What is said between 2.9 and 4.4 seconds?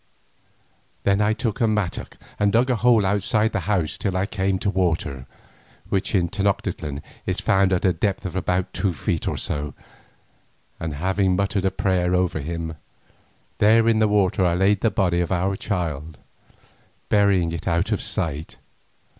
outside the house till I